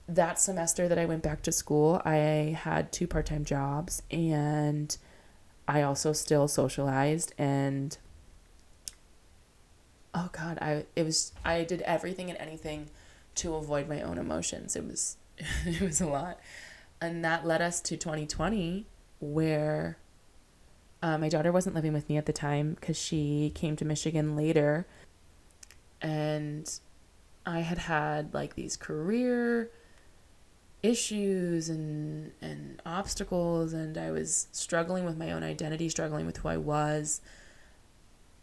[0.07, 4.97] that semester that i went back to school i had two part-time jobs and
[5.67, 7.97] i also still socialized and
[10.13, 12.89] oh god i it was i did everything and anything
[13.35, 15.17] to avoid my own emotions it was
[15.65, 16.39] it was a lot
[17.01, 18.85] and that led us to 2020
[19.19, 19.97] where
[21.03, 24.37] uh, my daughter wasn't living with me at the time because she came to Michigan
[24.37, 24.87] later.
[26.01, 26.69] And
[27.45, 29.69] I had had like these career
[30.83, 36.49] issues and and obstacles and I was struggling with my own identity, struggling with who
[36.49, 37.21] I was.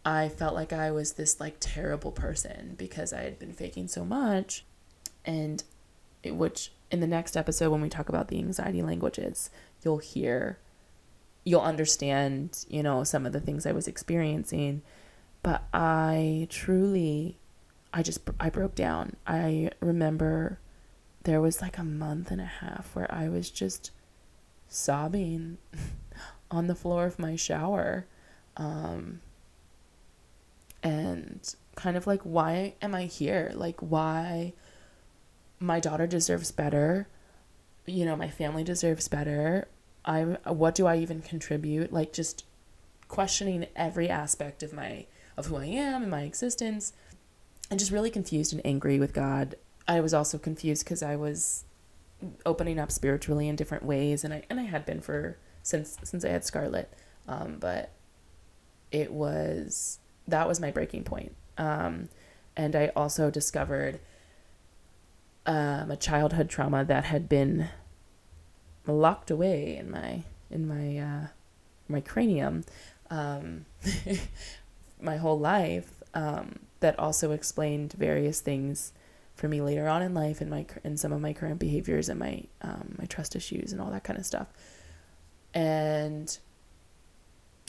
[0.03, 4.03] I felt like I was this like terrible person because I had been faking so
[4.03, 4.65] much
[5.23, 5.63] and
[6.23, 9.51] it, which in the next episode when we talk about the anxiety languages,
[9.83, 10.57] you'll hear
[11.43, 14.81] you'll understand, you know, some of the things I was experiencing.
[15.43, 17.37] But I truly,
[17.93, 19.15] I just, I broke down.
[19.25, 20.59] I remember
[21.23, 23.91] there was like a month and a half where I was just
[24.67, 25.57] sobbing
[26.51, 28.05] on the floor of my shower.
[28.57, 29.21] Um,
[30.83, 33.51] and kind of like, why am I here?
[33.53, 34.53] Like, why
[35.61, 37.07] my daughter deserves better.
[37.85, 39.67] You know, my family deserves better.
[40.03, 41.93] I what do I even contribute?
[41.93, 42.43] Like just
[43.07, 45.05] questioning every aspect of my
[45.37, 46.93] of who I am and my existence
[47.69, 49.55] and just really confused and angry with God.
[49.91, 51.65] I was also confused cuz I was
[52.45, 56.23] opening up spiritually in different ways and I and I had been for since since
[56.23, 56.93] I had Scarlet,
[57.27, 57.89] Um, but
[58.91, 61.35] it was that was my breaking point.
[61.57, 62.09] Um,
[62.55, 63.99] and I also discovered
[65.45, 67.69] um, a childhood trauma that had been
[68.87, 71.27] locked away in my in my uh,
[71.87, 72.63] my cranium
[73.09, 73.65] um,
[75.01, 78.93] my whole life um, that also explained various things
[79.41, 82.19] for me later on in life and my and some of my current behaviors and
[82.19, 84.47] my um, my trust issues and all that kind of stuff
[85.53, 86.37] and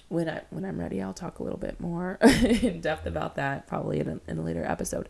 [0.08, 3.66] when I when I'm ready I'll talk a little bit more in depth about that
[3.66, 5.08] probably in a, in a later episode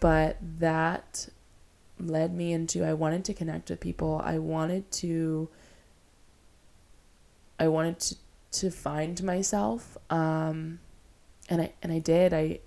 [0.00, 1.28] but that
[1.98, 4.20] led me into I wanted to connect with people.
[4.24, 5.48] I wanted to
[7.58, 8.16] I wanted to
[8.52, 9.96] to find myself.
[10.08, 10.80] Um
[11.48, 12.32] and I and I did.
[12.32, 12.60] I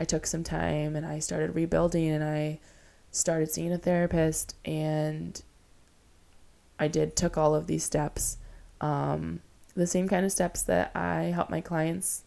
[0.00, 2.58] I took some time and I started rebuilding and I
[3.12, 5.40] started seeing a therapist and
[6.78, 8.38] I did took all of these steps.
[8.80, 9.40] Um
[9.74, 12.24] the same kind of steps that I help my clients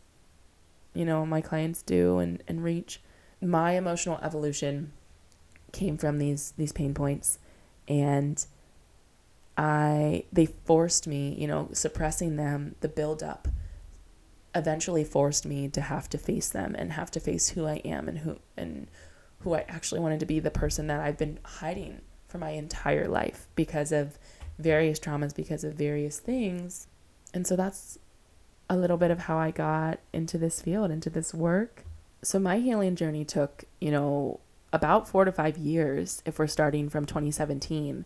[0.93, 3.01] you know, my clients do and, and reach.
[3.41, 4.93] My emotional evolution
[5.71, 7.39] came from these these pain points
[7.87, 8.45] and
[9.57, 13.47] I they forced me, you know, suppressing them, the build up
[14.55, 18.07] eventually forced me to have to face them and have to face who I am
[18.07, 18.87] and who and
[19.39, 23.07] who I actually wanted to be the person that I've been hiding for my entire
[23.07, 24.17] life because of
[24.57, 26.87] various traumas because of various things.
[27.33, 27.97] And so that's
[28.69, 31.83] a little bit of how I got into this field, into this work.
[32.21, 34.39] So my healing journey took, you know,
[34.71, 38.05] about four to five years if we're starting from 2017.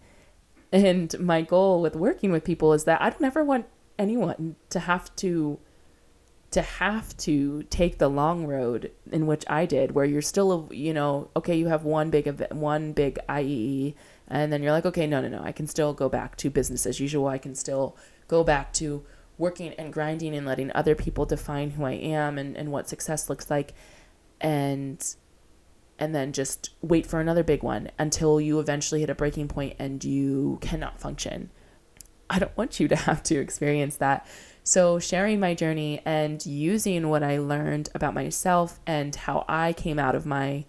[0.71, 4.79] And my goal with working with people is that I don't ever want anyone to
[4.79, 5.59] have to
[6.51, 10.93] to have to take the long road in which I did where you're still you
[10.93, 13.95] know okay you have one big event one big IEE
[14.27, 16.85] and then you're like okay no no no I can still go back to business
[16.85, 19.03] as usual I can still go back to
[19.37, 23.29] working and grinding and letting other people define who I am and, and what success
[23.29, 23.73] looks like
[24.41, 25.03] and
[25.99, 29.75] and then just wait for another big one until you eventually hit a breaking point
[29.79, 31.49] and you cannot function.
[32.29, 34.27] I don't want you to have to experience that.
[34.67, 39.97] So, sharing my journey and using what I learned about myself and how I came
[39.97, 40.65] out of my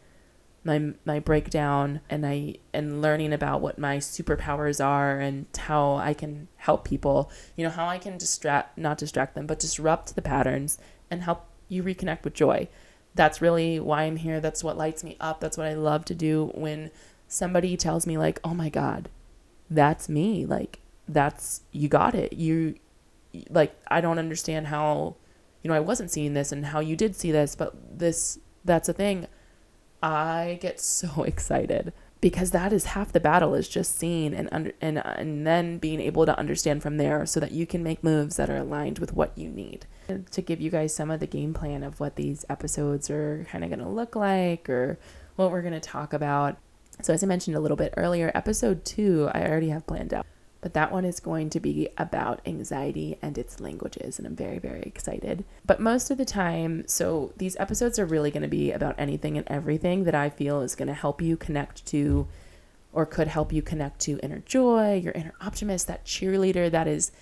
[0.63, 6.15] my my breakdown and I and learning about what my superpowers are and how I
[6.15, 10.23] can help people, you know, how I can distract not distract them, but disrupt the
[10.23, 10.79] patterns
[11.11, 12.69] and help you reconnect with joy
[13.17, 14.39] that's really why I'm here.
[14.39, 15.41] That's what lights me up.
[15.41, 16.93] That's what I love to do when
[17.27, 19.09] somebody tells me like, "Oh my god,
[19.69, 22.35] that's me." Like that's you got it.
[22.35, 22.77] You
[23.51, 25.17] like I don't understand how
[25.63, 28.89] you know, I wasn't seeing this and how you did see this, but this that's
[28.89, 29.27] a thing.
[30.03, 34.73] I get so excited because that is half the battle is just seeing and under
[34.81, 38.03] and uh, and then being able to understand from there so that you can make
[38.05, 39.87] moves that are aligned with what you need.
[40.31, 43.63] To give you guys some of the game plan of what these episodes are kind
[43.63, 44.99] of going to look like or
[45.37, 46.57] what we're going to talk about.
[47.03, 50.27] So as i mentioned a little bit earlier episode 2 i already have planned out
[50.61, 54.59] but that one is going to be about anxiety and its languages and i'm very
[54.59, 55.45] very excited.
[55.65, 59.37] But most of the time so these episodes are really going to be about anything
[59.37, 62.27] and everything that i feel is going to help you connect to
[62.93, 67.13] or could help you connect to inner joy your inner optimist that cheerleader that is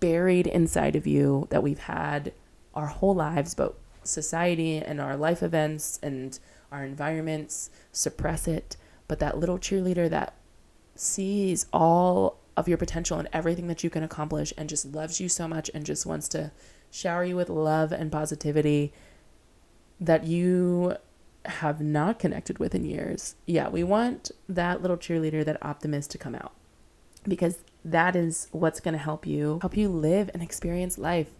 [0.00, 2.32] buried inside of you that we've had
[2.74, 6.38] our whole lives but society and our life events and
[6.70, 8.76] our environments suppress it.
[9.08, 10.34] But that little cheerleader that
[10.94, 15.28] sees all of your potential and everything that you can accomplish and just loves you
[15.28, 16.52] so much and just wants to
[16.90, 18.92] shower you with love and positivity
[20.00, 20.96] that you
[21.44, 23.34] have not connected with in years.
[23.46, 26.52] Yeah, we want that little cheerleader, that optimist to come out
[27.26, 31.30] because that is what's going to help you help you live and experience life.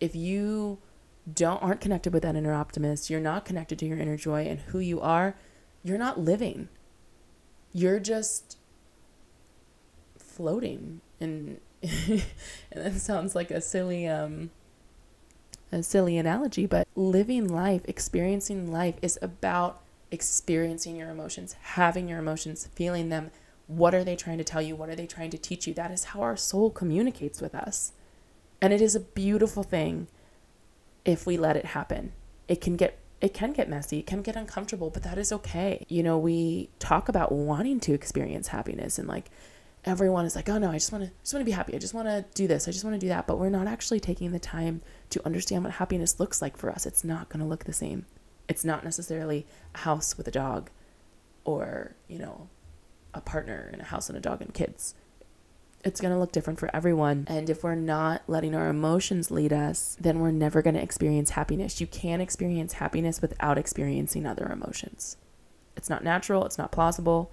[0.00, 0.78] If you
[1.32, 4.60] don't aren't connected with that inner optimist, you're not connected to your inner joy and
[4.60, 5.36] who you are,
[5.84, 6.68] you're not living.
[7.72, 8.56] You're just
[10.42, 12.22] floating and and
[12.74, 14.50] that sounds like a silly um
[15.70, 22.18] a silly analogy but living life experiencing life is about experiencing your emotions having your
[22.18, 23.30] emotions feeling them.
[23.66, 24.76] What are they trying to tell you?
[24.76, 25.74] What are they trying to teach you?
[25.74, 27.92] That is how our soul communicates with us.
[28.60, 30.08] And it is a beautiful thing
[31.04, 32.12] if we let it happen.
[32.46, 35.86] It can get it can get messy, it can get uncomfortable, but that is okay.
[35.88, 39.30] You know, we talk about wanting to experience happiness and like
[39.84, 41.74] everyone is like, "Oh no, I just want to just want to be happy.
[41.74, 42.68] I just want to do this.
[42.68, 45.64] I just want to do that." But we're not actually taking the time to understand
[45.64, 46.86] what happiness looks like for us.
[46.86, 48.06] It's not going to look the same.
[48.48, 50.70] It's not necessarily a house with a dog
[51.44, 52.48] or, you know,
[53.14, 54.94] a partner and a house and a dog and kids.
[55.84, 57.24] It's going to look different for everyone.
[57.28, 61.30] And if we're not letting our emotions lead us, then we're never going to experience
[61.30, 61.80] happiness.
[61.80, 65.16] You can't experience happiness without experiencing other emotions.
[65.76, 67.32] It's not natural, it's not plausible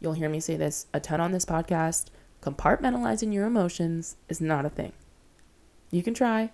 [0.00, 2.06] You'll hear me say this a ton on this podcast.
[2.42, 4.92] Compartmentalizing your emotions is not a thing.
[5.90, 6.52] You can try.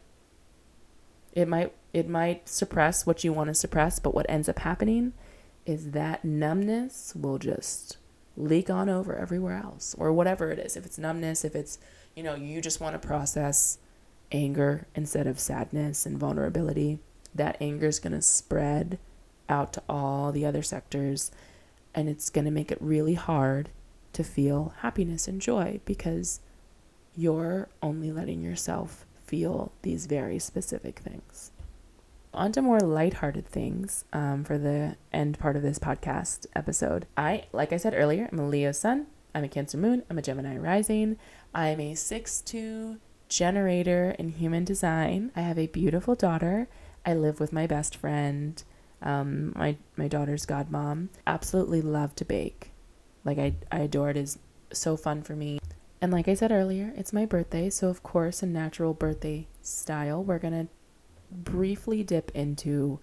[1.32, 5.12] It might it might suppress what you want to suppress, but what ends up happening
[5.66, 7.98] is that numbness will just
[8.36, 10.76] leak on over everywhere else or whatever it is.
[10.76, 11.78] If it's numbness, if it's,
[12.14, 13.78] you know, you just want to process
[14.30, 16.98] anger instead of sadness and vulnerability,
[17.34, 18.98] that anger is going to spread
[19.48, 21.30] out to all the other sectors
[21.94, 23.70] and it's going to make it really hard
[24.12, 26.40] to feel happiness and joy because
[27.16, 31.50] you're only letting yourself feel these very specific things.
[32.34, 37.06] On to more lighthearted things um, for the end part of this podcast episode.
[37.16, 39.06] I, like I said earlier, I'm a Leo sun.
[39.34, 40.02] I'm a Cancer moon.
[40.08, 41.18] I'm a Gemini rising.
[41.54, 45.30] I'm a 6 2 generator in human design.
[45.36, 46.68] I have a beautiful daughter.
[47.04, 48.62] I live with my best friend
[49.02, 51.08] um, my my daughter's godmom.
[51.26, 52.72] Absolutely love to bake.
[53.24, 54.16] Like I I adore it.
[54.16, 54.38] is
[54.72, 55.58] so fun for me.
[56.00, 60.22] And like I said earlier, it's my birthday, so of course, in natural birthday style,
[60.24, 60.68] we're gonna
[61.30, 62.98] briefly dip into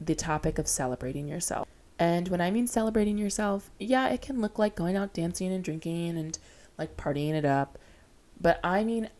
[0.00, 1.66] the topic of celebrating yourself.
[1.98, 5.62] And when I mean celebrating yourself, yeah, it can look like going out dancing and
[5.62, 6.38] drinking and
[6.78, 7.78] like partying it up.
[8.40, 9.10] But I mean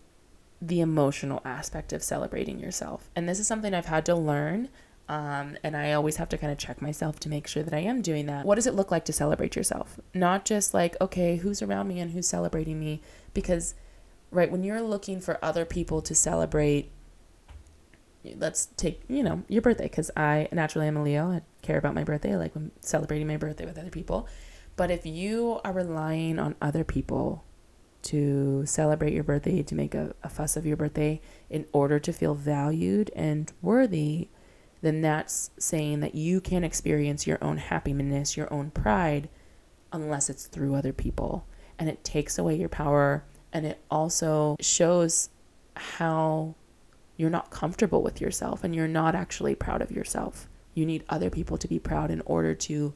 [0.60, 3.10] the emotional aspect of celebrating yourself.
[3.16, 4.68] And this is something I've had to learn
[5.09, 7.80] Um, and I always have to kind of check myself to make sure that I
[7.80, 8.46] am doing that.
[8.46, 10.00] What does it look like to celebrate yourself?
[10.14, 13.03] Not just like, okay, who's around me and who's celebrating me?
[13.34, 13.74] Because,
[14.30, 16.90] right, when you're looking for other people to celebrate,
[18.36, 21.30] let's take, you know, your birthday, because I naturally am a Leo.
[21.32, 22.32] I care about my birthday.
[22.32, 24.28] I like celebrating my birthday with other people.
[24.76, 27.44] But if you are relying on other people
[28.05, 32.12] to celebrate your birthday, to make a, a fuss of your birthday in order to
[32.12, 34.28] feel valued and worthy,
[34.83, 39.28] then that's saying that you can't experience your own happiness, your own pride,
[39.93, 41.47] unless it's through other people.
[41.78, 45.30] And it takes away your power and it also shows
[45.74, 46.55] how
[47.16, 50.49] you're not comfortable with yourself and you're not actually proud of yourself.
[50.74, 52.93] You need other people to be proud in order to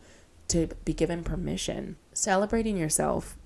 [0.48, 1.96] to be given permission.
[2.12, 3.36] Celebrating yourself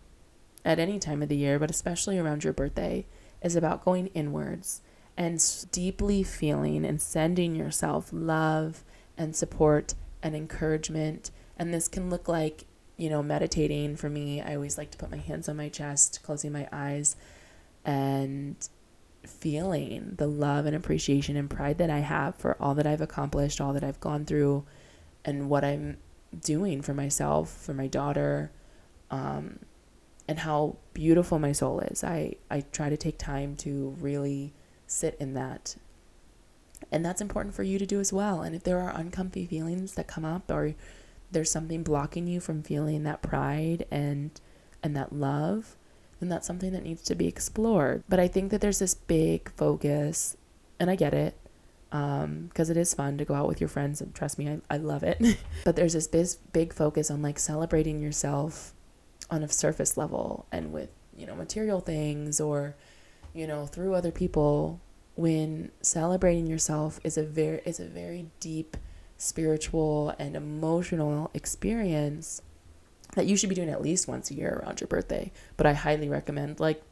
[0.64, 3.06] at any time of the year, but especially around your birthday,
[3.42, 4.82] is about going inwards
[5.20, 8.82] and deeply feeling and sending yourself love
[9.18, 9.92] and support
[10.22, 11.30] and encouragement.
[11.58, 12.64] And this can look like,
[12.96, 14.40] you know, meditating for me.
[14.40, 17.16] I always like to put my hands on my chest, closing my eyes,
[17.84, 18.56] and
[19.26, 23.60] feeling the love and appreciation and pride that I have for all that I've accomplished,
[23.60, 24.64] all that I've gone through,
[25.22, 25.98] and what I'm
[26.40, 28.52] doing for myself, for my daughter,
[29.10, 29.58] um,
[30.26, 32.02] and how beautiful my soul is.
[32.02, 34.54] I, I try to take time to really
[34.90, 35.76] sit in that.
[36.90, 38.42] And that's important for you to do as well.
[38.42, 40.74] And if there are uncomfy feelings that come up or
[41.30, 44.30] there's something blocking you from feeling that pride and
[44.82, 45.76] and that love,
[46.18, 48.02] then that's something that needs to be explored.
[48.08, 50.36] But I think that there's this big focus,
[50.78, 51.36] and I get it,
[51.90, 54.60] because um, it is fun to go out with your friends, and trust me, I,
[54.70, 55.38] I love it.
[55.64, 58.72] but there's this big, big focus on like celebrating yourself
[59.30, 62.74] on a surface level and with, you know, material things or
[63.34, 64.80] you know, through other people
[65.16, 68.76] when celebrating yourself is a very is a very deep
[69.16, 72.40] spiritual and emotional experience
[73.16, 75.72] that you should be doing at least once a year around your birthday, but I
[75.72, 76.82] highly recommend like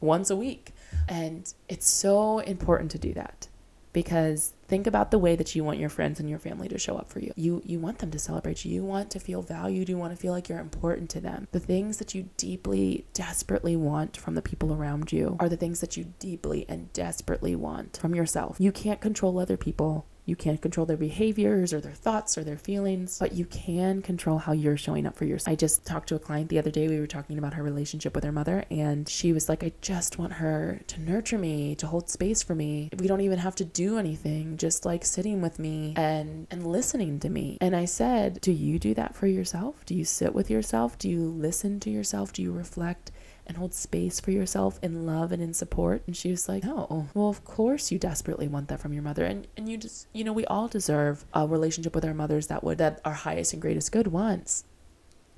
[0.00, 0.72] once a week.
[1.08, 3.48] And it's so important to do that
[3.92, 6.96] because think about the way that you want your friends and your family to show
[6.96, 7.32] up for you.
[7.36, 8.72] You you want them to celebrate you.
[8.72, 9.88] You want to feel valued.
[9.88, 11.48] You want to feel like you're important to them.
[11.52, 15.80] The things that you deeply desperately want from the people around you are the things
[15.80, 18.56] that you deeply and desperately want from yourself.
[18.58, 20.06] You can't control other people.
[20.26, 24.38] You can't control their behaviors or their thoughts or their feelings, but you can control
[24.38, 25.52] how you're showing up for yourself.
[25.52, 26.88] I just talked to a client the other day.
[26.88, 30.18] We were talking about her relationship with her mother, and she was like, I just
[30.18, 32.90] want her to nurture me, to hold space for me.
[32.98, 37.20] We don't even have to do anything, just like sitting with me and, and listening
[37.20, 37.58] to me.
[37.60, 39.84] And I said, Do you do that for yourself?
[39.84, 40.98] Do you sit with yourself?
[40.98, 42.32] Do you listen to yourself?
[42.32, 43.10] Do you reflect?
[43.46, 46.02] And hold space for yourself in love and in support.
[46.06, 49.24] And she was like, No, well, of course you desperately want that from your mother.
[49.24, 52.64] And and you just you know, we all deserve a relationship with our mothers that
[52.64, 54.64] would that our highest and greatest good wants.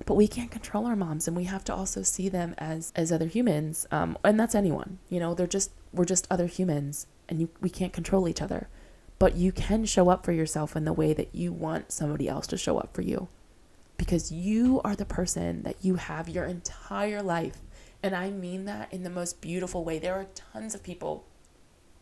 [0.05, 3.11] But we can't control our moms and we have to also see them as as
[3.11, 3.85] other humans.
[3.91, 4.99] Um, and that's anyone.
[5.09, 8.69] You know, they're just we're just other humans and you we can't control each other.
[9.19, 12.45] But you can show up for yourself in the way that you want somebody else
[12.47, 13.27] to show up for you.
[13.97, 17.57] Because you are the person that you have your entire life
[18.03, 19.99] and I mean that in the most beautiful way.
[19.99, 21.25] There are tons of people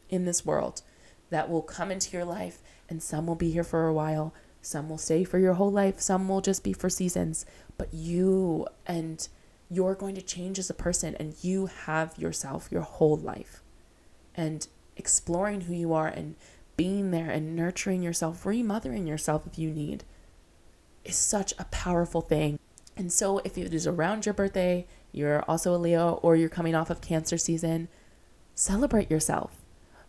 [0.10, 0.82] in this world
[1.30, 4.90] that will come into your life, and some will be here for a while, some
[4.90, 7.46] will stay for your whole life, some will just be for seasons.
[7.78, 9.28] But you and
[9.70, 13.62] you're going to change as a person, and you have yourself your whole life.
[14.36, 14.68] And
[14.98, 16.36] exploring who you are and
[16.78, 20.04] being there and nurturing yourself, remothering yourself if you need,
[21.04, 22.60] is such a powerful thing.
[22.98, 26.76] And so, if it is around your birthday, you're also a Leo, or you're coming
[26.76, 27.88] off of Cancer season,
[28.54, 29.62] celebrate yourself.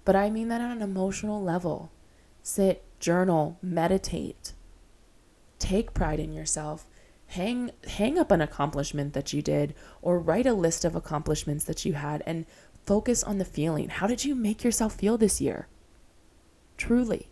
[0.04, 1.92] But I mean that on an emotional level.
[2.42, 4.52] Sit, journal, meditate.
[5.60, 6.86] Take pride in yourself.
[7.28, 11.84] Hang hang up an accomplishment that you did or write a list of accomplishments that
[11.84, 12.46] you had and
[12.84, 13.88] focus on the feeling.
[13.88, 15.68] How did you make yourself feel this year?
[16.76, 17.28] Truly.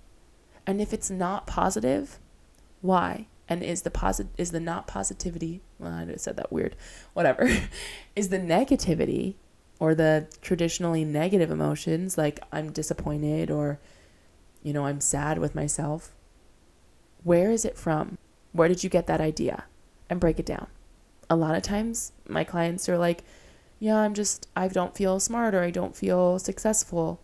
[0.67, 2.19] And if it's not positive,
[2.81, 3.27] why?
[3.49, 6.75] And is the posit is the not positivity well i just said that weird
[7.13, 7.49] whatever
[8.17, 9.35] is the negativity
[9.79, 13.79] or the traditionally negative emotions like i'm disappointed or
[14.63, 16.15] you know i'm sad with myself
[17.25, 18.19] where is it from?
[18.53, 19.65] Where did you get that idea?
[20.09, 20.69] And break it down.
[21.29, 23.25] A lot of times my clients are like
[23.81, 27.21] yeah i'm just i don't feel smart or i don't feel successful.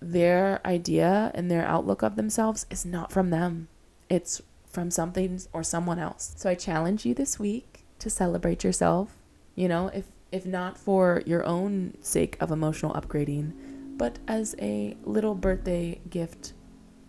[0.00, 3.68] Their idea and their outlook of themselves is not from them.
[4.08, 4.42] It's
[4.74, 6.34] from something or someone else.
[6.36, 9.16] So I challenge you this week to celebrate yourself.
[9.54, 13.52] You know, if if not for your own sake of emotional upgrading,
[13.96, 16.54] but as a little birthday gift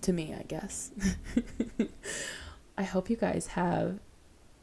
[0.02, 0.92] to me, I guess.
[2.78, 4.00] I hope you guys have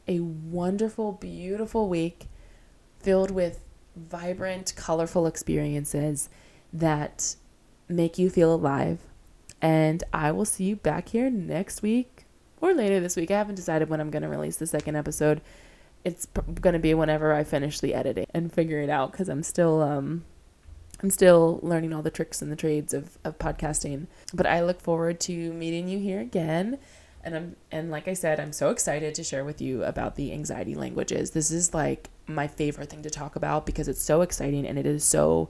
[0.07, 2.27] a wonderful, beautiful week
[2.99, 3.59] filled with
[3.97, 6.29] vibrant, colorful experiences
[6.71, 7.35] that
[7.89, 8.99] make you feel alive.
[9.61, 12.12] And I will see you back here next week
[12.63, 13.29] or later this week.
[13.29, 15.41] I haven't decided when I'm going to release the second episode.
[16.05, 16.27] It's
[16.61, 19.81] going to be whenever I finish the editing and figure it out because I'm still
[19.81, 20.23] um
[21.01, 24.07] I'm still learning all the tricks and the trades of, of podcasting.
[24.33, 26.79] But I look forward to meeting you here again.
[27.21, 30.31] And I'm and like I said, I'm so excited to share with you about the
[30.31, 31.31] anxiety languages.
[31.31, 34.85] This is like my favorite thing to talk about because it's so exciting and it
[34.85, 35.49] is so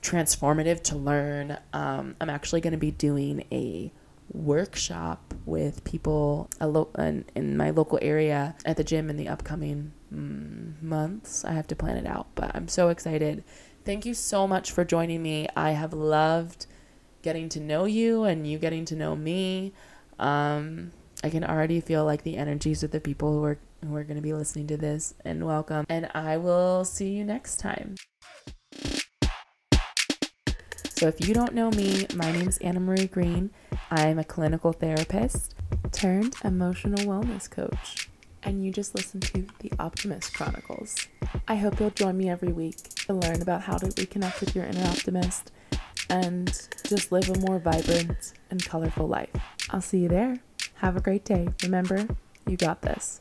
[0.00, 1.58] transformative to learn.
[1.74, 3.92] Um, I'm actually going to be doing a
[4.32, 9.92] workshop with people lo- in, in my local area at the gym in the upcoming
[10.12, 11.44] mm, months.
[11.44, 13.44] I have to plan it out, but I'm so excited.
[13.84, 15.48] Thank you so much for joining me.
[15.56, 16.66] I have loved
[17.22, 19.72] getting to know you and you getting to know me.
[20.18, 24.04] Um, I can already feel like the energies of the people who are who are
[24.04, 25.86] going to be listening to this and welcome.
[25.88, 27.94] And I will see you next time.
[30.98, 33.50] So, if you don't know me, my name is Annamarie Green.
[33.88, 35.54] I'm a clinical therapist
[35.92, 38.08] turned emotional wellness coach.
[38.42, 41.06] And you just listened to the Optimist Chronicles.
[41.46, 44.64] I hope you'll join me every week to learn about how to reconnect with your
[44.64, 45.52] inner optimist
[46.10, 46.48] and
[46.88, 49.30] just live a more vibrant and colorful life.
[49.70, 50.38] I'll see you there.
[50.74, 51.50] Have a great day.
[51.62, 52.08] Remember,
[52.44, 53.20] you got this.